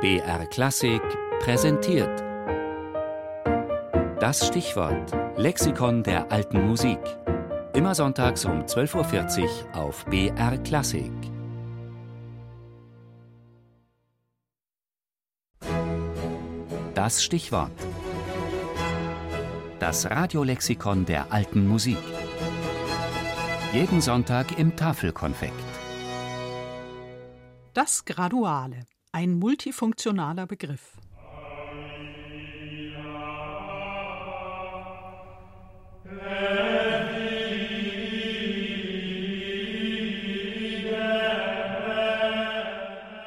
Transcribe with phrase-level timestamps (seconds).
[0.00, 1.02] BR Klassik
[1.40, 2.22] präsentiert.
[4.20, 7.00] Das Stichwort Lexikon der alten Musik.
[7.74, 11.10] Immer sonntags um 12.40 Uhr auf BR Klassik.
[16.94, 17.72] Das Stichwort.
[19.80, 21.98] Das Radiolexikon der alten Musik.
[23.72, 25.54] Jeden Sonntag im Tafelkonfekt.
[27.74, 28.84] Das Graduale,
[29.18, 30.96] ein multifunktionaler Begriff.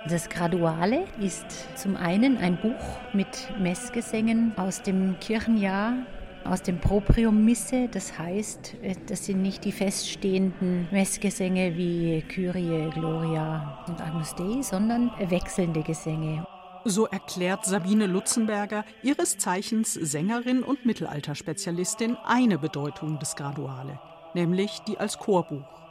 [0.07, 1.45] Das Graduale ist
[1.77, 2.73] zum einen ein Buch
[3.11, 3.27] mit
[3.59, 6.05] Messgesängen aus dem Kirchenjahr
[6.45, 7.87] aus dem Proprium Misse.
[7.91, 14.61] Das heißt, äh, das sind nicht die feststehenden Messgesänge wie Kyrie, Gloria und Agnus Dei,
[14.61, 16.45] sondern wechselnde Gesänge.
[16.83, 23.99] So erklärt Sabine Lutzenberger, ihres Zeichens Sängerin und Mittelalterspezialistin, eine Bedeutung des Graduale,
[24.33, 25.90] nämlich die als Chorbuch.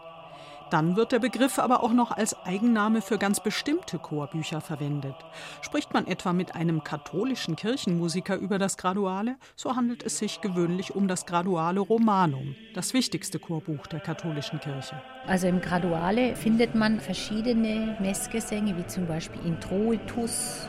[0.70, 5.16] Dann wird der Begriff aber auch noch als Eigenname für ganz bestimmte Chorbücher verwendet.
[5.62, 10.94] Spricht man etwa mit einem katholischen Kirchenmusiker über das Graduale, so handelt es sich gewöhnlich
[10.94, 14.94] um das Graduale Romanum, das wichtigste Chorbuch der katholischen Kirche.
[15.26, 20.68] Also im Graduale findet man verschiedene Messgesänge, wie zum Beispiel Introitus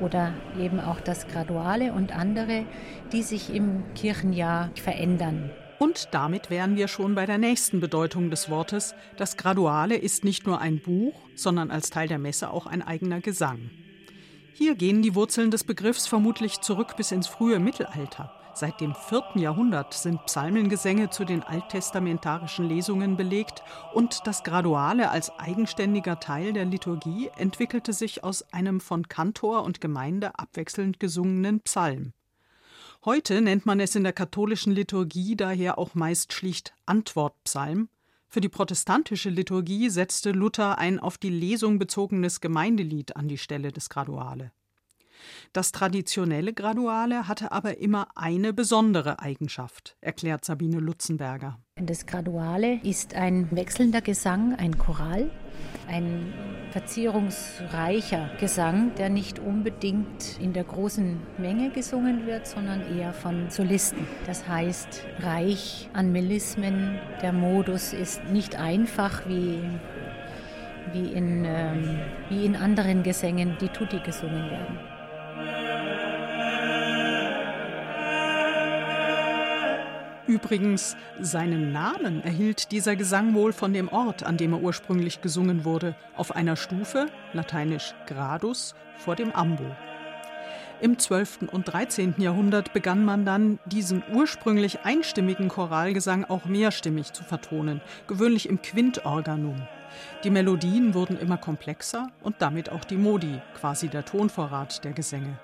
[0.00, 2.64] oder eben auch das Graduale und andere,
[3.12, 5.50] die sich im Kirchenjahr verändern.
[5.84, 8.94] Und damit wären wir schon bei der nächsten Bedeutung des Wortes.
[9.18, 13.20] Das Graduale ist nicht nur ein Buch, sondern als Teil der Messe auch ein eigener
[13.20, 13.68] Gesang.
[14.54, 18.32] Hier gehen die Wurzeln des Begriffs vermutlich zurück bis ins frühe Mittelalter.
[18.54, 19.32] Seit dem 4.
[19.34, 26.64] Jahrhundert sind Psalmengesänge zu den alttestamentarischen Lesungen belegt und das Graduale als eigenständiger Teil der
[26.64, 32.14] Liturgie entwickelte sich aus einem von Kantor und Gemeinde abwechselnd gesungenen Psalm.
[33.04, 37.90] Heute nennt man es in der katholischen Liturgie daher auch meist schlicht Antwortpsalm.
[38.28, 43.72] Für die protestantische Liturgie setzte Luther ein auf die Lesung bezogenes Gemeindelied an die Stelle
[43.72, 44.52] des Graduale.
[45.52, 51.58] Das traditionelle Graduale hatte aber immer eine besondere Eigenschaft, erklärt Sabine Lutzenberger.
[51.76, 55.30] Das Graduale ist ein wechselnder Gesang, ein Choral,
[55.88, 56.32] ein
[56.70, 64.06] verzierungsreicher Gesang, der nicht unbedingt in der großen Menge gesungen wird, sondern eher von Solisten.
[64.26, 66.98] Das heißt, reich an Melismen.
[67.22, 69.60] Der Modus ist nicht einfach wie,
[70.92, 74.93] wie, in, ähm, wie in anderen Gesängen, die Tutti gesungen werden.
[80.26, 85.66] Übrigens, seinen Namen erhielt dieser Gesang wohl von dem Ort, an dem er ursprünglich gesungen
[85.66, 89.64] wurde, auf einer Stufe, lateinisch gradus, vor dem Ambo.
[90.80, 91.48] Im 12.
[91.52, 92.14] und 13.
[92.18, 99.60] Jahrhundert begann man dann, diesen ursprünglich einstimmigen Choralgesang auch mehrstimmig zu vertonen, gewöhnlich im Quintorganum.
[100.24, 105.38] Die Melodien wurden immer komplexer und damit auch die Modi, quasi der Tonvorrat der Gesänge.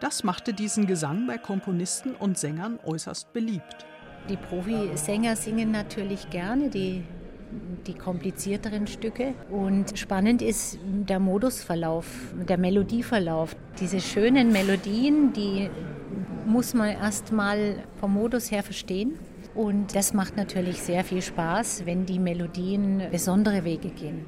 [0.00, 3.86] Das machte diesen Gesang bei Komponisten und Sängern äußerst beliebt.
[4.28, 7.04] Die Profisänger singen natürlich gerne die,
[7.86, 9.34] die komplizierteren Stücke.
[9.50, 12.06] Und spannend ist der Modusverlauf,
[12.48, 13.54] der Melodieverlauf.
[13.80, 15.70] Diese schönen Melodien, die
[16.44, 19.18] muss man erst mal vom Modus her verstehen.
[19.54, 24.26] Und das macht natürlich sehr viel Spaß, wenn die Melodien besondere Wege gehen.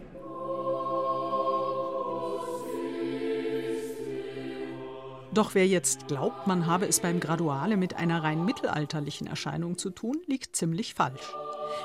[5.33, 9.91] Doch wer jetzt glaubt, man habe es beim Graduale mit einer rein mittelalterlichen Erscheinung zu
[9.91, 11.35] tun, liegt ziemlich falsch.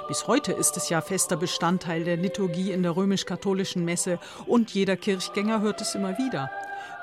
[0.08, 4.18] Bis heute ist es ja fester Bestandteil der Liturgie in der römisch-katholischen Messe
[4.48, 6.50] und jeder Kirchgänger hört es immer wieder.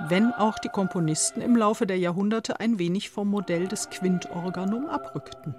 [0.09, 5.55] Wenn auch die Komponisten im Laufe der Jahrhunderte ein wenig vom Modell des Quintorganum abrückten.